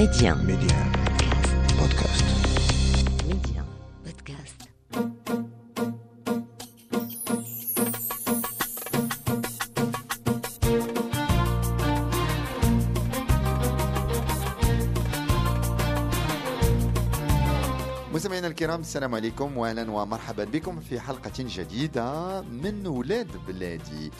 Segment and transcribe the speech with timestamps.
[0.00, 0.34] Médien.
[0.46, 0.78] Médien.
[1.78, 2.39] Podcast.
[18.70, 24.10] الكرام السلام عليكم واهلا ومرحبا بكم في حلقة جديدة من ولاد بلادي.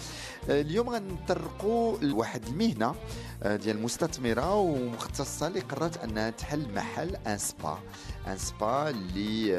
[0.50, 2.94] آه، اليوم غنطرقوا لواحد المهنة
[3.42, 7.78] آه، ديال مستثمرة ومختصة اللي قررت أنها تحل محل ان سبا
[8.26, 9.56] ان سبا اللي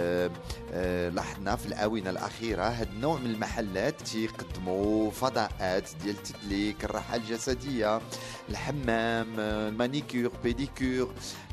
[0.74, 8.02] آه، لاحظنا في الآونة الأخيرة هذا النوع من المحلات تيقدموا فضاءات ديال التدليك الراحة الجسدية
[8.50, 11.04] الحمام المانيكير بيديكير.
[11.04, 11.08] آه،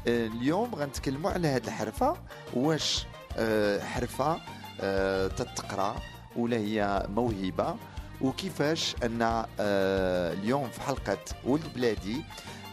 [0.08, 2.16] اليوم غنتكلموا على هذه الحرفة.
[2.54, 4.40] واش آه، حرفة
[4.80, 5.96] آه، تتقرا
[6.36, 7.76] ولا هي موهبة؟
[8.20, 12.22] وكيفاش أن آه، اليوم في حلقة ولد بلادي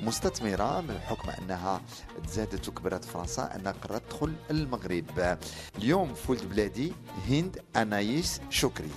[0.01, 1.81] مستثمرة من حكم أنها
[2.27, 5.37] تزادت وكبرت فرنسا أنها قررت تدخل المغرب
[5.77, 6.93] اليوم في ولد بلادي
[7.29, 8.91] هند أنايس شكري.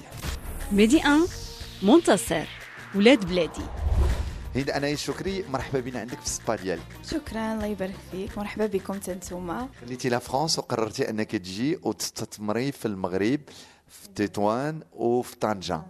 [0.73, 1.21] ميدي 1
[1.83, 2.45] منتصر
[2.95, 3.65] ولاد بلادي.
[4.57, 8.39] هند أنايس شكري مرحبا بنا عندك في السبا ديالك شكرا الله يبارك فيك.
[8.39, 13.41] مرحبا بكم تنتوما خليتي la France وقررتي أنك تجي وتستثمري في المغرب
[13.89, 15.83] في تطوان وفي طنجة.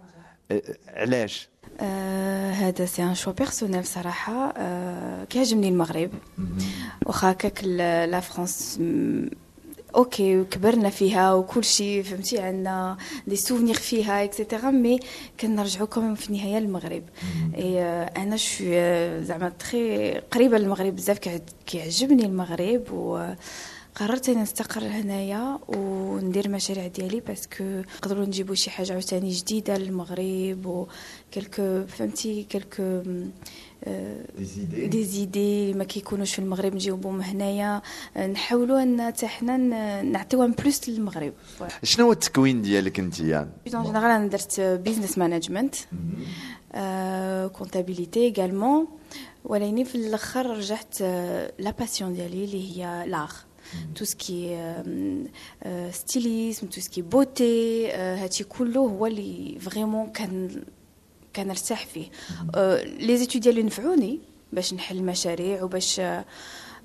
[0.51, 4.53] أه، علاش؟ آه هذا c'est un choix personnel صراحة.
[4.57, 6.11] آه كيعجبني المغرب.
[7.05, 8.79] واخا هكاك la France
[9.95, 14.99] OK كبرنا فيها وكل شيء فهمتي؟ عندنا des souvenirs فيها et cetera mais
[15.39, 17.03] كنرجعوا كمان في النهايه للمغرب
[17.57, 18.63] اي آه، أنا je suis
[19.21, 23.33] زعما très قريبة للمغرب بزاف كيع- كيعجبني المغرب و
[23.99, 29.77] قررت اني نستقر هنايا وندير المشاريع ديالي parce que نقدروا نجيبوا شي حاجة عاوتاني جديدة
[29.77, 30.87] للمغرب و
[31.33, 33.01] quelques فهمتي؟ quelques
[34.87, 37.81] des idées ما كيكونوش في المغرب نجيبوهم هنايا.
[38.17, 39.57] آه، نحاولوا أن حتى حنا
[40.01, 41.33] نعطيوها plus للمغرب.
[41.83, 45.75] شنو هو التكوين ديالك أنت يعني en général أنا درت business management
[47.53, 48.87] comptabilité également
[49.45, 51.01] ولكن في الأخر رجعت
[51.59, 53.31] la passion ديالي اللي هي l'art
[53.94, 54.58] تو سكي
[55.90, 60.62] ستيليزم تو سكي بوتي هادشي كله هو اللي فريمون كان
[61.36, 62.06] كنرتاح فيه
[62.84, 64.20] لي زيتود ديالي نفعوني
[64.52, 66.00] باش نحل مشاريع وباش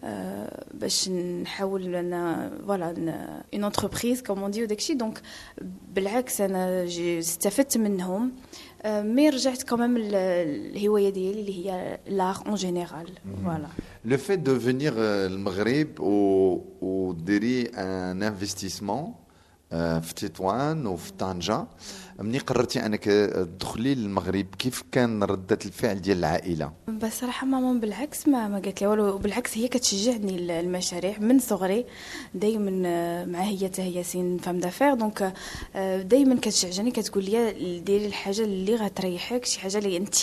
[0.03, 2.89] آه، باش نحاول انا فوالا
[3.53, 5.21] اون انتربريز كوم دي وداكشي دونك
[5.93, 8.31] بالعكس انا جي- استفدت منهم
[8.81, 13.09] آه، مي رجعت كمان الهوايه ديالي اللي هي لاغ اون جينيرال
[13.45, 13.67] فوالا
[14.04, 15.98] le fait de venir euh, le Maghreb
[17.74, 19.20] un investissement,
[19.72, 20.00] euh,
[20.86, 21.68] و فطنجة,
[22.18, 24.46] مني قررتي انك تدخلي للمغرب.
[24.58, 29.18] كيف كان ردة الفعل ديال العائلة؟ بصراحة ماما بالعكس ما ما قالت لي والو.
[29.18, 31.84] بالعكس هي كتشجعني ال- المشاريع من صغري.
[32.34, 35.32] دائما آه، مع هي حتى هي c'est une femme d'affaires donc
[36.04, 40.14] دائما كتشجعني كتقول لي ديري الحاجة اللي غتريحك شي حاجة اللي انت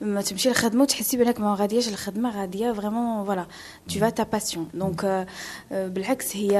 [0.00, 2.40] ما تمشي للخدمة وتحسي بأنك ما غادياش الخدمة.
[2.40, 3.46] غادية vraiment voilà
[3.88, 5.26] tu fais ta passion donc
[5.70, 6.52] بالعكس هي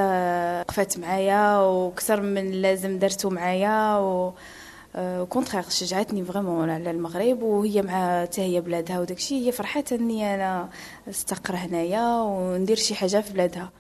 [0.69, 4.33] وقفات معايا وكثر من اللازم درتو معايا au
[5.29, 10.69] contraire شجعتني vraiment على المغرب وهي مع حتى هي بلادها وداكشي هي فرحات إني أنا
[11.11, 13.71] أستقر هنايا وندير شي حاجة في بلادها.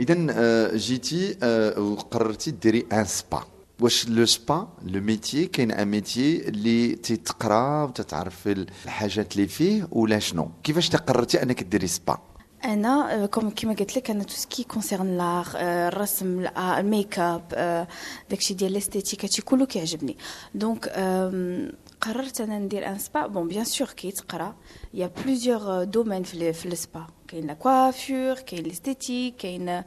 [0.00, 3.42] اذا جيتي آه، وقررتي ديري ان سبا
[3.80, 8.48] واش لو سبا لو ميتي كاين ان ميتي اللي تتقرا وتتعرف
[8.84, 12.18] الحاجات اللي فيه ولا شنو؟ كيفاش تقررتي أنك ديري سبا
[12.63, 17.43] انا آه، كوم كيما قلت لك انا تو سكي كونسيرن لاغ الرسم الآ- الميك اب
[17.53, 17.87] آه،
[18.29, 20.17] داكشي ديال الاستيتيك هادشي كله كيعجبني
[20.55, 21.71] دونك آم،
[22.01, 24.55] قررت انا ندير ان سبا بون بيان سور كيتقرا
[24.93, 29.83] يا بليزيور دومين في ال- في السبا كاين لا كوافور كاين الاستيتيك كاين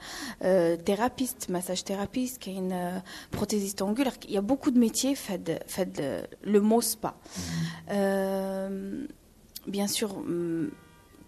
[0.87, 3.01] ثيرابيست مساج ثيرابيست كاين
[3.33, 7.15] بروتيزيست اونغولار يا بوكو دو ميتيي في هاد في هاد لو مو سبا
[9.67, 10.25] بيان سور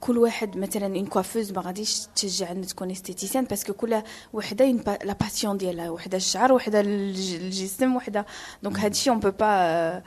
[0.00, 4.02] كل واحد مثلا اون كوافوز ما غاديش تشجع ان تكون استيتيسيان باسكو كل
[4.32, 8.26] وحده une pa- لا باسيون ديالها وحده الشعر وحده الج- الجسم وحده
[8.62, 10.02] دونك هادشي اون بو با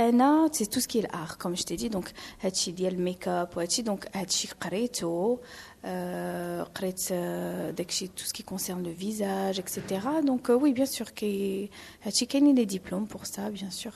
[0.00, 3.82] انا سي تو سكي الار كوم جو تي دي دونك هادشي ديال الميك اب وهادشي
[3.82, 5.38] دونك هادشي قريتو
[5.84, 11.70] آه، قريت آه، داكشي تو سكي كونسيرن لو فيزاج اكسيتيرا دونك وي بيان سور كي
[12.02, 13.92] هادشي كاينين لي ديبلوم بور سا بيان سور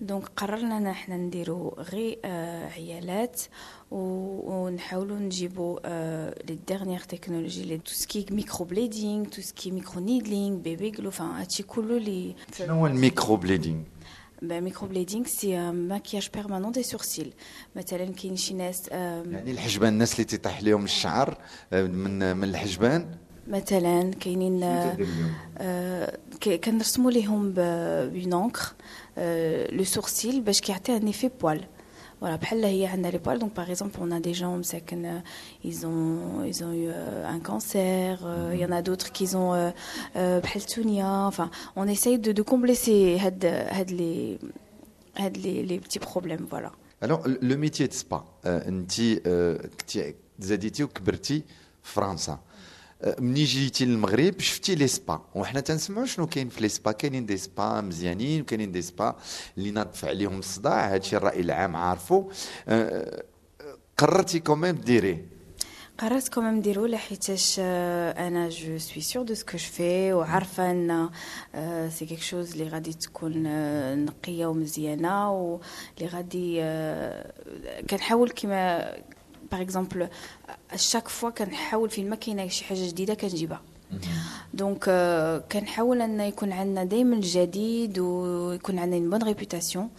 [0.00, 3.40] دونك قررنا إن إحنا نديرو غير آه، عيالات
[3.90, 5.78] ونحاولوا نجيبوا
[6.48, 11.26] les dernières technologies les tout ce qui microblading tout ce qui microneedling baby glow enfin
[11.26, 13.82] هادشي كله اللي شنو هو ال microblading
[14.42, 17.32] Ben, microblading, c'est un maquillage permanent des sourcils.
[17.76, 21.38] مثلا كاين شي ناس يعني الحجبان الناس اللي تيطيح لهم الشعر
[21.72, 23.06] آه، من من الحجبان؟
[23.48, 24.96] مثلا كاينين ك-
[26.63, 28.73] كنرسموا ليهم بون انكر
[29.75, 31.65] لو سورسيل باش كيعطي ان ايفي بوال
[32.21, 35.23] Voilà, بحال هي عندنا لي بوال دونك باغ اكزومبل on a des gens مساكن آه،
[35.65, 39.35] ils ont ils ont eu euh, un cancer euh, il y en a d'autres qui
[39.35, 39.71] ont euh,
[40.15, 44.45] euh, بحال التونيا enfin on essaye de de combler ces هاد هاد les
[45.21, 46.71] هاد les les petits problèmes voilà
[47.03, 48.91] الوغ لو ميتي دو سبا انت
[49.27, 51.43] آه، كنتي زاديتي وكبرتي
[51.83, 52.39] في فرنسا
[53.18, 57.36] ملي جيتي للمغرب شفتي les spas وحنا تنسمعوا شنو كاين في les spas كاينين des
[57.36, 59.16] spas مزيانين وكاينين des spas
[59.58, 62.30] اللي ناض عليهم الصداع هادشي الراي العام عارفو
[62.68, 63.24] آه،
[63.98, 65.40] قررتي quand même ديريه
[65.98, 70.70] قررت quand même نديرو لحيتاش أنا je suis sûre de ce que je fais وعارفه
[70.70, 71.10] ان
[71.90, 73.42] c'est quelque chose اللي غادي تكون
[74.04, 76.60] نقيه ومزيانه واللي غادي
[77.90, 78.92] كنحاول كيما
[79.52, 80.08] par exemple
[80.76, 83.60] chaque fois كنحاول فين ما كاينة شي حاجة جديده كنجيبها
[84.54, 84.84] donc
[85.52, 89.90] كنحاول ان يكون عندنا دائما الجديد ويكون عندنا une bonne réputation.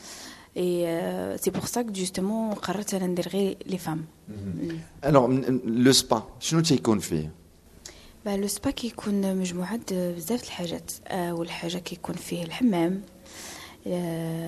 [0.55, 4.05] Et euh, c'est pour ça que justement قررت أنا ندير غير les femmes
[5.05, 5.27] Alors
[5.65, 7.31] le spa شنو تيكون فيه
[8.25, 13.01] le spa كيكون مجموعة بزاف الحاجات اول حاجة كيكون فيه الحمام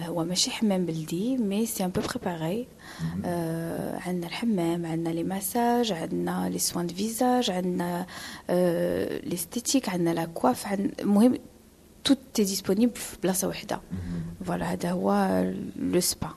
[0.08, 2.68] هو ماشي حمام بلدي mais c'est un peu préparé.
[4.06, 8.06] عندنا الحمام عندنا les massages عندنا les soins de visage عندنا
[9.24, 11.40] l'esthétique عندنا la coiffe المهم
[12.10, 13.82] tout est disponible في بلاصة وحدة.
[14.46, 15.42] voilà هذا هو
[15.76, 16.30] le spa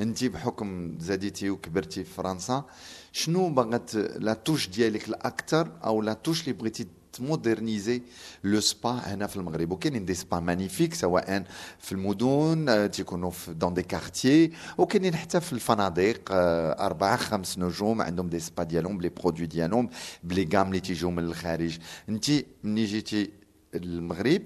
[0.00, 2.64] انت بحكم زاديتي وكبرتي في فرنسا
[3.12, 8.01] شنو بغات la touche ديالك الأكثر أو la touche اللي بغيتي تمودرنيزي
[8.43, 11.43] لو سبا هنا في المغرب وكاينين دي سبا مانيفيك سواء
[11.79, 17.57] في المدن آه، تيكونوا في دون دي كارتيي وكاينين حتى في الفنادق آه، أربعة خمس
[17.59, 19.89] نجوم عندهم دي سبا ديالهم بلي برودوي ديالهم
[20.23, 21.77] بلي غام اللي تيجيو من الخارج
[22.09, 22.25] انت
[22.63, 23.29] ملي جيتي
[23.75, 24.41] المغرب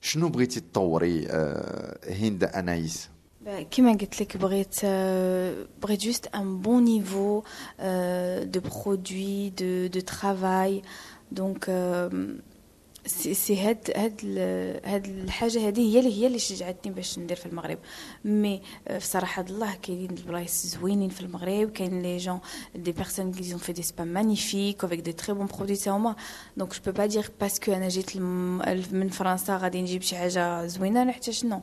[0.00, 3.08] شنو بغيتي تطوري آه، هند انايس
[3.46, 7.42] Bah, كيما قلت لك بغيت آه، بغيت جوست ان بون نيفو
[8.42, 10.82] دو برودوي دو دو ترافاي
[11.31, 11.65] دونك
[13.05, 14.21] سي سي هاد هاد
[14.85, 17.77] هاد الحاجة هذه هي اللي هي اللي شجعتني باش ندير في المغرب.
[18.25, 22.39] mais في صراحة الله كاينين البلايص زوينين في المغرب كاين les gens
[22.75, 26.15] des personnes qui ont fait des spas magnifiques avec des très bons produits تا هما
[26.57, 30.67] donc je peux pas dire parce que أنا جيت من فرنسا غادي نجيب شي حاجة
[30.67, 31.61] زوينة لا حتى شنو.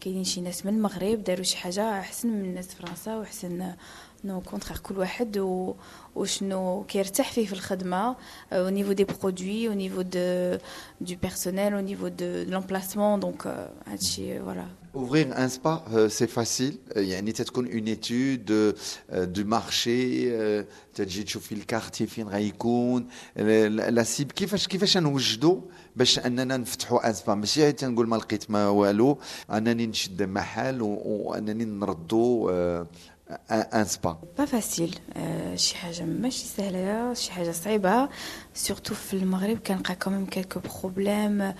[0.00, 3.74] كاينين شي ناس من المغرب داروا شي حاجة أحسن من الناس فرنسا وأحسن
[4.23, 5.73] نو كونترير كل واحد و...
[6.15, 8.15] وشنو كيرتاح فيه في الخدمه
[8.53, 10.57] او نيفو دي برودوي او نيفو دو
[11.01, 14.65] دو بيرسونيل او نيفو دو لومبلاسمون دونك هادشي فوالا
[14.95, 16.75] Ouvrir un spa, euh, c'est facile.
[16.95, 20.63] Euh, يعني تتكون une étude euh, du marché euh,
[20.93, 25.61] تجي تشوفي الكارتي فين غيكون لا سيب كيفاش كيفاش نوجدوا
[25.95, 29.17] باش اننا نفتحوا ان سبا ماشي تنقول ما لقيت ما والو
[29.51, 32.83] انني نشد محل و- وانني نردوا
[33.29, 38.09] آه، ان سبا با فاسيل آه، شي حاجه ماشي سهله شي حاجه صعيبه
[38.53, 41.51] سورتو في المغرب كنلقى كوميم كالكو بروبليم مع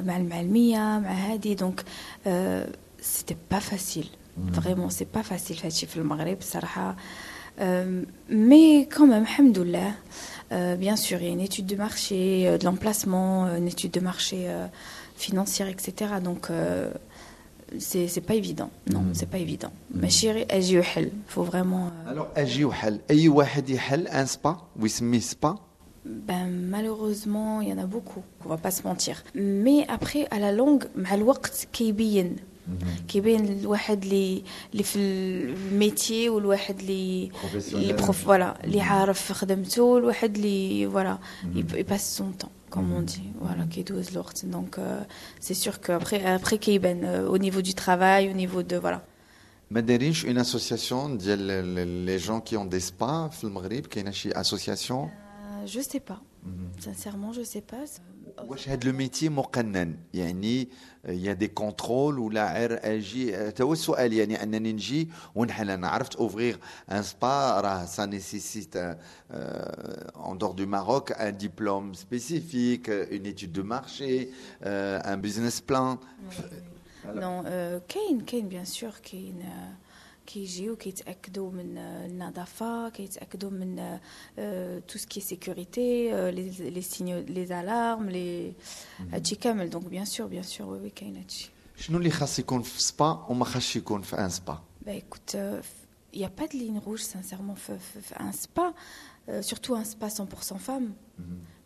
[0.00, 1.84] مع المعلميه مع هادي دونك
[3.00, 4.10] سيتي با فاسيل
[4.52, 6.96] فريمون سي با فاسيل هادشي في المغرب الصراحه
[8.30, 9.94] مي كوميم الحمد لله
[10.52, 13.90] بيان سور il y a une étude de marché euh, de l'emplacement euh, une étude
[13.90, 14.66] de marché euh,
[15.16, 15.86] financière etc
[16.28, 16.90] donc euh,
[17.78, 22.10] c'est c'est pas évident non c'est pas évident ماشي غير اجي وحل faut vraiment euh,
[22.10, 25.58] الوغ اجي وحل اي واحد يحل ان سبا ويسميه سبا
[26.30, 29.16] Ben, malheureusement, il y en a beaucoup, on va pas se mentir.
[29.34, 32.36] Mais après, à la longue, مع الوقت كيبين
[33.08, 34.42] كيبين الواحد اللي
[34.72, 37.30] اللي في الميتي والواحد اللي
[37.72, 41.18] اللي بروف فوالا اللي عارف خدمته والواحد اللي فوالا
[41.54, 43.05] يباس سون طون comme on hmm.
[43.05, 44.33] dit, voilà, qui est l'ort.
[44.45, 44.99] Donc euh,
[45.39, 49.05] c'est sûr qu'après, après Keiben, euh, au niveau du travail, au niveau de voilà.
[49.69, 55.03] Maderich, une association, les gens qui ont des spas, le Maghreb, qui est une association?
[55.05, 56.19] Euh, je ne sais pas.
[56.43, 56.71] Hmm.
[56.79, 57.83] Sincèrement, je ne sais pas.
[58.38, 60.68] واش هاد لو ميتي مقنن يعني
[61.04, 66.16] يا دي كونترول ولا غير اجي هذا هو السؤال يعني انني نجي ونحل انا عرفت
[66.16, 66.56] اوفغيغ
[66.92, 73.62] ان سبا راه سا نيسيسيت اون دور دو ماروك ان ديبلوم سبيسيفيك اون ايتود دو
[73.62, 74.28] مارشي
[74.62, 75.98] ان بيزنس بلان
[77.06, 79.72] نو آه، كاين كاين بيان سور كاين آه،
[80.26, 83.98] كيجيو كيتاكدوا من آه، النظافه كيتاكدوا من
[84.88, 86.10] تو سكي سيكوريتي
[86.70, 88.52] لي سينيو لي الارم لي
[89.12, 92.62] هادشي كامل دونك بيان سور بيان سور وي وي كاين هادشي شنو اللي خاص يكون
[92.62, 95.36] في سبا وما خاصش يكون في ان سبا Bah écoute,
[96.14, 98.66] il n'y a pas de ligne rouge, sincèrement, f- f- f- un spa,
[99.28, 100.88] euh, surtout un spa 100% femme.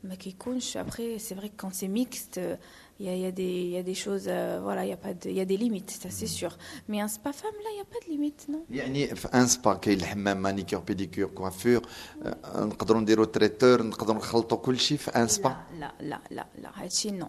[0.07, 2.57] Mais qui couche, après, c'est vrai que quand c'est mixte, euh,
[3.01, 4.91] il y, a, il y a des- il y a des choses, euh, voilà, il
[4.91, 6.53] y, a pas de- il y a des limites, ça c'est sûr.
[6.89, 9.47] Mais un spa femme, là, il n'y a pas de limite, non يعني في ان
[9.47, 11.83] سبا كاين الحمام مانيكير بيديكير كوافور
[12.23, 16.71] آه، نقدروا نديروا تريتور نقدروا نخلطوا كل شيء في ان سبا لا لا لا لا
[16.75, 17.27] هادشي non.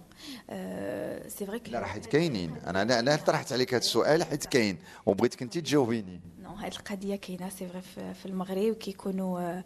[0.50, 4.24] Euh, c'est vrai que لا راه حيت كاينين انا لا لا طرحت عليك هذا السؤال
[4.24, 9.62] حيت كاين وبغيتك انت تجاوبيني Non, هاد القضية كاينة سي فري في في المغرب كيكونوا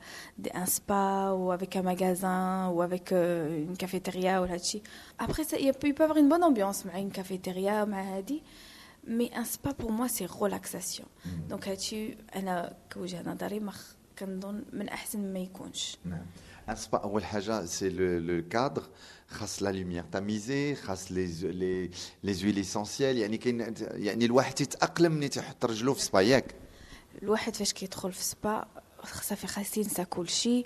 [0.56, 4.82] ان سبا و افيك ان ماغازان و افيك اون كافيتيريا ولا هادشي
[5.20, 8.44] ابخي سا يو بو افوار اون بون امبيونس مع اون كافيتيريا مع هادي
[9.08, 11.08] مي ان سبا بور موا سي ريلاكساسيون
[11.50, 16.26] دونك هادشي انا كوجهة نظري ما خ- كنظن من احسن ما يكونش نعم
[16.70, 18.84] ان سبا اول حاجه سي لو كادر
[19.28, 21.90] خاص لا لوميير تاميزي خاص لي لي
[22.24, 26.56] لي زويل اسونسيال يعني كاين يعني الواحد يتاقلم ملي تيحط رجلو في سبا ياك
[27.24, 28.66] الواحد فاش كيدخل في سبا
[29.22, 30.64] صافي خاص ينسى كلشي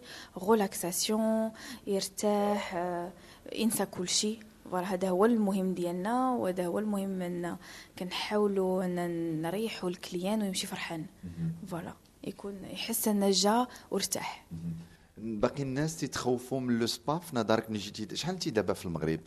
[0.50, 1.52] ريلاكساسيون
[1.88, 3.12] يرتاح آه،
[3.54, 7.57] ينسى كلشي فوالا هذا هو المهم ديالنا وهذا هو المهم أن
[7.99, 11.07] كنحاولوا أن نريحوا ال client ويمشي فرحان.
[11.67, 11.95] voilà.
[12.25, 14.47] يكون يحس ان جا وارتاح.
[15.19, 19.21] باقي الناس تيتخوفوا من le spa في نظرك ملي جيتي شحال انت دابا في المغرب؟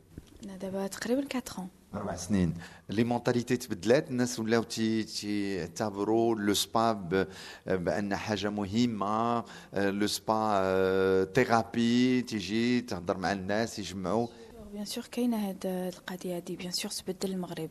[0.45, 1.61] أنا دابا تقريبا 4 ans.
[1.95, 2.53] أربع سنين.
[2.89, 6.91] les mentalités تبدلات الناس ولاو تي- تيعتبروا le spa
[7.65, 9.43] بأن حاجة مهمة
[9.73, 14.27] le spa thérapie تيجي تهضر مع الناس يجمعوا
[14.73, 17.69] bien sûr كاينة هاد القضية هادي bien sûr تبدل المغرب.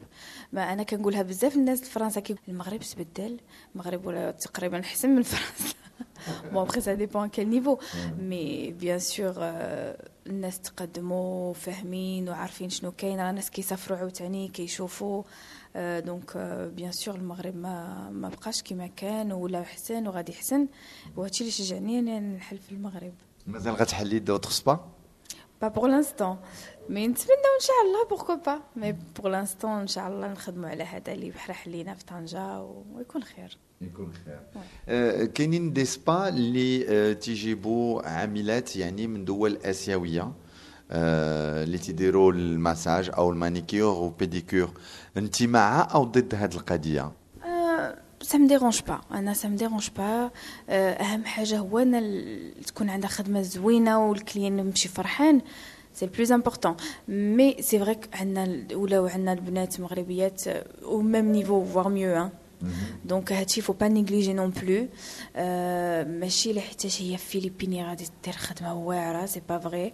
[0.52, 3.40] ما أنا كنقولها بزاف الناس لفرنسا كي المغرب تبدل
[3.74, 5.74] المغرب ولا تقريبا احسن من فرنسا.
[6.52, 7.78] bon après ça dépend quel niveau
[8.18, 9.34] mais bien sûr
[10.26, 13.20] الناس تقدموا فاهمين وعارفين شنو كاين.
[13.20, 15.22] راه الناس كيسافروا عاوتاني كيشوفوا.
[15.76, 16.36] donc
[16.76, 20.68] بيان سور المغرب ما ما بقاش كيما كان ولا احسن وغادي يحسن.
[21.16, 23.14] وهادشي اللي شجعني اني نحل في المغرب.
[23.46, 24.90] مازال غتحلي d'autres spas؟
[25.64, 26.34] Pas pour l'instant.
[26.88, 28.60] Mais نتمنى إن شاء الله pourquoi pas.
[28.80, 32.82] Mais pour l'instant إن شاء الله نخدموا على هذا اللي بحال حلينا في طنجة و-
[32.94, 33.58] ويكون خير.
[33.80, 34.38] يكون خير
[34.88, 40.32] آه، كاينين des spas اللي آه، تيجيبوا عاملات يعني من دول آسيوية
[40.90, 44.70] آه، اللي تيديروا المساج أو ال manucure و pédicure
[45.16, 47.12] انت مع أو ضد هذه القضية
[48.24, 49.00] ça me dérange pas.
[49.14, 50.00] أنا ça me dérange pas.
[50.00, 55.40] آه، أهم حاجة هو ان تكون عندها خدمة زوينة وال client يمشي فرحان.
[55.93, 56.75] سي بلوز امبورطون
[57.07, 60.47] مي سي فري عندنا ولاو عندنا البنات مغربيات
[60.83, 62.29] او ميم نيفو فوار ميو
[63.05, 64.87] دونك هادشي فو با نيغليجي نون بلو
[65.35, 69.93] آه، ماشي لحيتاش هي فيليبيني غادي دير خدمه واعره سي با فغي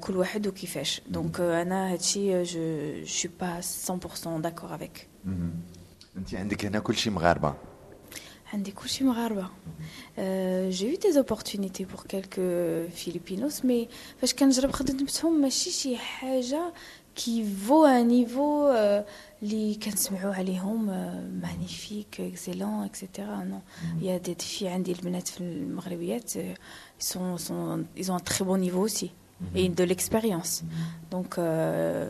[0.00, 5.08] كل واحد وكيفاش دونك آه، انا هادشي جو شو با 100% داكور افيك
[6.16, 7.67] انت عندك هنا كل شيء مغاربه عندي كلشي مغاربه
[10.17, 13.87] Euh, j'ai eu des opportunités pour quelques Filipinos, mais
[17.15, 19.01] qui vaut un niveau euh,
[21.41, 23.27] magnifique, excellent, etc.
[23.45, 23.61] Non.
[23.99, 24.69] Il y a des filles,
[26.35, 26.55] ils,
[26.97, 29.11] sont, sont, ils ont un très bon niveau aussi,
[29.53, 30.63] et de l'expérience.
[31.11, 32.09] Donc, euh،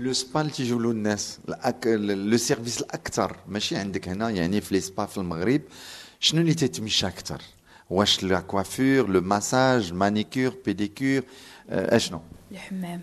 [0.00, 1.86] لو سبا اللي تيجيو الناس الأك...
[2.30, 5.60] le service الأكثر ماشي عندك هنا يعني في les spas في المغرب
[6.20, 7.42] شنو اللي تيتمشى أكثر؟
[7.90, 11.24] واش la coiffure le massage manucure pédicure
[11.70, 12.20] آه، أشنو؟
[12.52, 13.00] الحمام.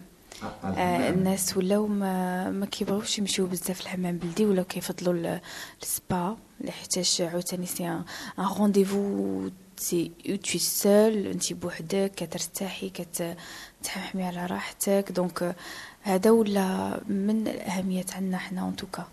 [0.63, 5.41] آه، الناس ولاو ما ما كيبغيوش يمشيو بزاف الحمام بلدي ولاو كيفضلوا ال-
[5.81, 8.03] السبا لحيتاش عاوتاني c'est un
[8.39, 10.11] rendez-vous c'est
[10.43, 15.05] tout seul انت بوحدك كترتاحي كتحمي على راحتك.
[15.15, 15.55] donc آه،
[16.02, 19.04] هذا ولا من الاهميات عندنا حنا اون توكا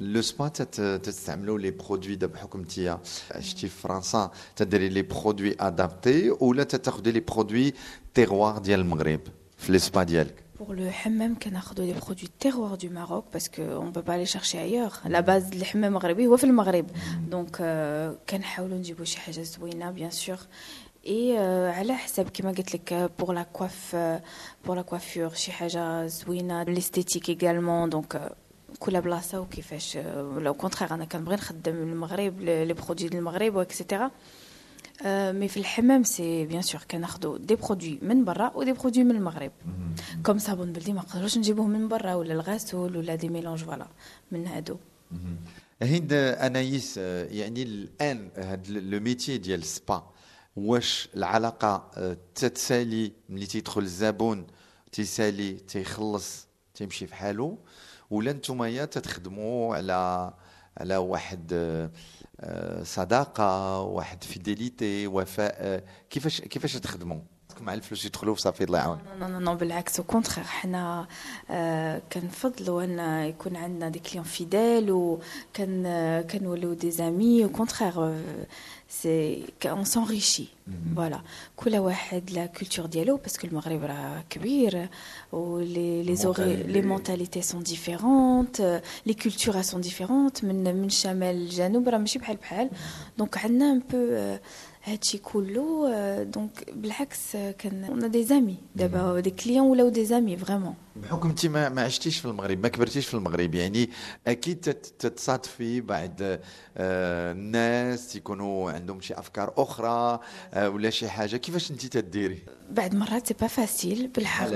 [0.00, 2.98] لو سبا تت- تستعملوا لي برودوي دابا بحكم انت
[3.30, 7.72] عشتي في فرنسا تديري لي برودوي ادابتي ولا تاخذي لي برودوي
[8.14, 9.20] تيغوار ديال المغرب
[9.58, 13.84] في لي سبا ديالك Pour le hammam, كناخذوا les produits terroirs du Maroc parce qu'on
[13.84, 15.02] ne peut pas aller chercher ailleurs.
[15.08, 16.86] La base الحمام مغربي هو في المغرب.
[17.30, 20.38] Donc euh, كنحاولوا نجيبوا شي حاجة زوينة bien sûr.
[21.06, 24.18] Et euh, على حساب كما قلت لك pour la coiffe euh,
[24.64, 28.32] pour la coiffure شي حاجة زوينة l'esthétique également donc euh,
[28.78, 29.96] كل بلاصه وكيفاش
[30.36, 34.10] لو كونتخيغ انا كنبغي نخدم المغرب لي برودوي ديال المغرب واكسيتيرا
[35.32, 39.52] مي في الحمام سي بيان سور كناخذوا دي برودوي من برا ودي برودوي من المغرب
[40.22, 43.86] كوم صابون بلدي ما نقدروش نجيبوه من برا ولا الغسول ولا دي ميلونج فوالا
[44.30, 44.76] من هادو
[45.82, 50.16] هند انايس يعني الان هذا لو ميتي ديال السبا
[50.55, 54.47] واش العلاقة آه، تتسالي ملي تيدخل الزبون
[54.91, 57.57] تيسالي تيخلص تيمشي في حاله
[58.09, 60.33] ولا نتوما تتخدموا على
[60.77, 61.91] على واحد آه،
[62.39, 67.21] آه، صداقة واحد فيديليتي وفاء؟ كيفاش كيفاش تخدموا
[67.60, 71.06] مع الفلوس يدخلوا صافي الله يعاون نو نو نو بالعكس او كونتخيغ حنا
[71.50, 75.82] آه، كنفضلوا ان يكون عندنا دي كليون فيديل وكان
[76.30, 78.12] كنوليو دي زامي او كونتخيغ
[78.88, 80.48] سي اون سونريشي
[80.96, 81.20] فوالا
[81.56, 84.88] كل واحد لا كولتور ديالو باسكو المغرب راه كبير
[85.32, 91.36] و لي لي زوري لي مونتاليتي سون ديفيرونت لي كولتور سون ديفيرونت من من الشمال
[91.36, 92.70] للجنوب راه ماشي بحال بحال
[93.18, 94.36] دونك عندنا ان بو
[94.83, 100.73] هادشي كله دونك بالعكس كان اون دي زامي دابا دي كليون ولاو دي زامي فريمون
[100.95, 103.89] بحكم انت ما, ما عشتيش في المغرب ما كبرتيش في المغرب يعني
[104.27, 104.57] أكيد
[104.99, 106.11] تتصادفي بعض
[106.77, 110.19] آه الناس يكونوا عندهم شي أفكار أخرى
[110.53, 111.37] آه ولا شي حاجة.
[111.37, 112.39] كيفاش انت تديري؟
[112.71, 114.47] بعد مرات c'est pas facile بالحق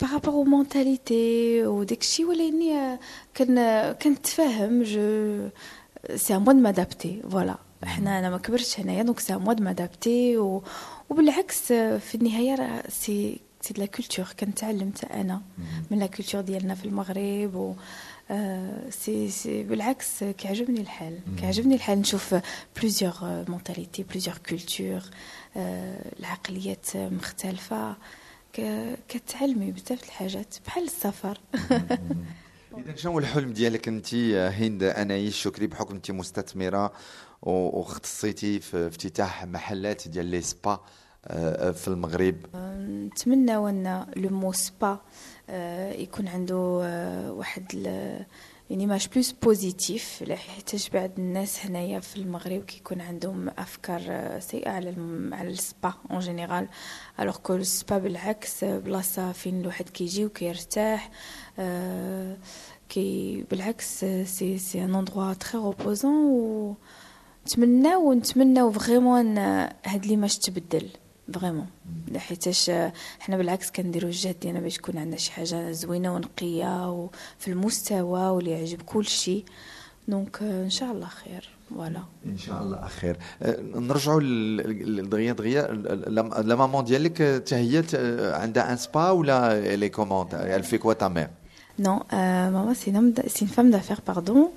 [0.00, 2.98] par rapport aux mentalités وداك الشيء ولاني
[3.34, 5.48] كان كنتفاهم je
[6.16, 10.62] sais comment m'adapter voilà إحنا أنا ما كبرتش هنايا donc c'est moi de m'adapter و...
[11.10, 15.42] وبالعكس في النهاية راه c'est c'est la culture كنتعلم أنا.
[15.90, 17.74] من la culture ديالنا في المغرب و
[18.90, 21.18] سي سي بالعكس كيعجبني الحال.
[21.38, 22.34] كيعجبني الحال نشوف
[22.76, 25.00] plusieurs mentalités plusieurs cultures
[26.18, 27.96] العقليات مختلفة.
[29.08, 31.38] كتعلمي بزاف الحاجات بحال السفر.
[32.78, 36.92] إذا شنو الحلم ديالك انت هند أنايس شكري بحكم انت مستثمرة
[37.42, 40.80] واختصيتي في افتتاح محلات ديال les spas
[41.26, 42.36] آه، في المغرب.
[42.54, 45.00] نتمنى أن le mot spa
[45.98, 47.74] يكون عنده آه، واحد
[48.70, 54.70] يعني image plus positive حيتاش بعض الناس هنايا في المغرب كيكون عندهم أفكار آه، سيئة
[54.70, 54.94] على
[55.32, 56.68] على ال spa en général
[57.20, 61.10] alors que ال spa بالعكس بلاصة فين الواحد كيجي وكيرتاح
[62.88, 66.74] كي بالعكس c'est c'est un endroit très reposant و
[67.46, 70.88] نتمناو ونتمناو vraiment هاد l'image تبدل
[71.34, 71.66] vraiment
[72.16, 72.70] حيتاش
[73.20, 78.50] حنا بالعكس كنديرو الجهد ديالنا باش تكون عندنا شي حاجة زوينه ونقيه وفي المستوى واللي
[78.50, 79.44] يعجب كل شيء
[80.08, 83.16] donc ان شاء الله خير voilà ان شاء الله خير
[83.74, 84.20] نرجعوا
[85.02, 85.62] دغيا دغيا
[86.42, 87.84] la maman ديالك حتى هي
[88.34, 91.30] عندها ان سبا ولا لي كوموند elle fait quoi ta mère
[91.78, 94.48] Non, euh, maman, c'est une, une,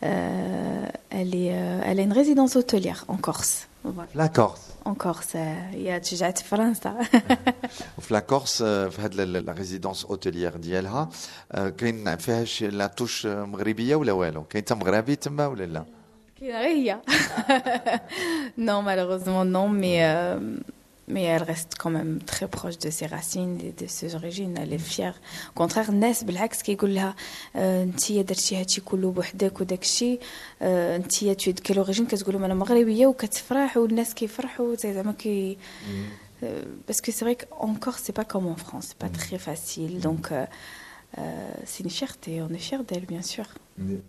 [0.00, 0.86] femme d'affaires, pardon.
[0.86, 3.68] Euh, elle, est, euh, elle a une résidence hôtelière en Corse.
[3.84, 4.08] Voilà.
[4.14, 5.36] La Corse En Corse,
[5.72, 6.96] il y a تشجعت في فرنسا.
[8.00, 11.08] في لا كورس في هاد لا ريزيدونس اوتيليير ديالها
[11.78, 15.84] كاين فيها شي لا توش مغربيه ولا والو كاين حتى مغربي تما ولا لا
[16.40, 16.98] كاين غير هي
[18.58, 20.06] نو مالوغوزمون نو مي
[21.08, 24.72] mais elle reste quand même très proche de ses racines et de ses origines elle
[24.72, 25.14] est fière
[25.50, 27.14] au contraire الناس بالعكس كيقول لها
[27.56, 30.20] انت درتي هادشي كله بوحدك وداك الشيء
[30.62, 35.58] انت تو كيل اوريجين كتقول لهم انا مغربيه وكتفرح والناس كيفرحوا زعما كي
[36.86, 40.00] parce que c'est vrai qu'en Corse c'est pas comme en France c'est pas très facile
[40.00, 40.32] donc
[41.64, 43.46] سي فيرتي اون فير ديل بيان سور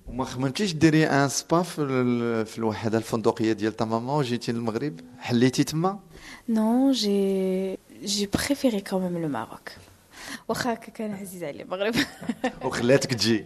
[0.08, 6.00] وما خممتيش ديري ان سبا في, في الوحده الفندقيه ديال تماما وجيتي للمغرب حليتي تما
[6.49, 7.79] Non, j'ai
[8.13, 9.67] j'ai préféré quand même le Maroc.
[10.49, 11.95] واخا كان عزيز علي المغرب
[12.65, 13.45] وخلاتك تجي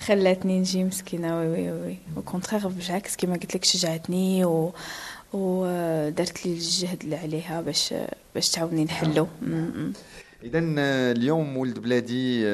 [0.00, 4.72] خلاتني نجي مسكينه oui oui oui au contraire بالعكس كيما قلت لك شجعتني و
[5.32, 7.94] ودارت لي الجهد اللي عليها باش
[8.34, 9.26] باش تعاوني نحلو
[10.42, 10.58] اذا
[11.12, 12.44] اليوم ولد بلادي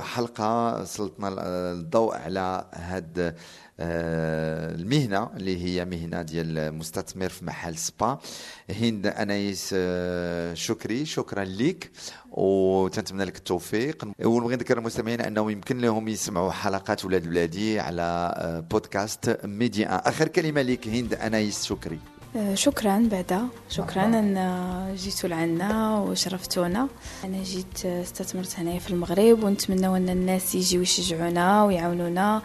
[0.00, 1.28] حلقة سلطنا
[1.72, 3.36] الضوء على هاد
[3.80, 8.18] آه، المهنة اللي هي مهنة ديال مستثمر في محل سبا.
[8.70, 11.90] هند أنايس آه، شكري شكرا لك
[12.30, 14.08] وتنتمنى لك التوفيق.
[14.24, 20.28] ونبغي نذكر المستمعين انهم يمكن لهم يسمعوا حلقات ولاد بلادي على آه، بودكاست ميديا آخر.
[20.28, 21.94] كلمة لك هند أنايس شكري.
[21.94, 22.13] آه،
[22.54, 23.48] شكرا بعدا.
[23.70, 26.88] شكرا أن جيتوا لعنا وشرفتونا.
[27.24, 32.42] أنا جيت استثمرت هنايا في المغرب ونتمنى أن الناس يجيو يشجعونا ويعاونونا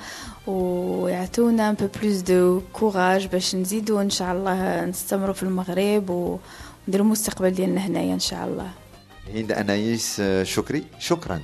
[0.47, 7.06] ويعطونا un peu plus de courage باش نزيدوا إن شاء الله نستمروا في المغرب ونديروا
[7.06, 8.69] المستقبل ديالنا هنايا إن شاء الله.
[9.34, 10.84] هند أنايس شكري.
[10.99, 11.41] شكرا.